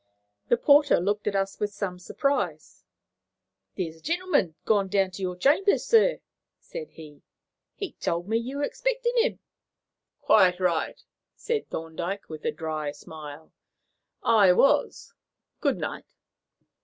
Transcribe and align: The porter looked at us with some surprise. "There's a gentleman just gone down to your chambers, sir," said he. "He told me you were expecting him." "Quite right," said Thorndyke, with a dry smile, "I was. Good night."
The 0.47 0.57
porter 0.57 0.99
looked 0.99 1.27
at 1.27 1.35
us 1.35 1.59
with 1.59 1.71
some 1.75 1.99
surprise. 1.99 2.83
"There's 3.77 3.97
a 3.97 4.01
gentleman 4.01 4.53
just 4.55 4.65
gone 4.65 4.87
down 4.87 5.11
to 5.11 5.21
your 5.21 5.35
chambers, 5.35 5.85
sir," 5.85 6.21
said 6.57 6.89
he. 6.93 7.21
"He 7.75 7.91
told 7.93 8.27
me 8.27 8.39
you 8.39 8.57
were 8.57 8.63
expecting 8.63 9.15
him." 9.17 9.37
"Quite 10.19 10.59
right," 10.59 10.99
said 11.35 11.69
Thorndyke, 11.69 12.27
with 12.29 12.43
a 12.45 12.51
dry 12.51 12.91
smile, 12.93 13.53
"I 14.23 14.53
was. 14.53 15.13
Good 15.59 15.77
night." 15.77 16.11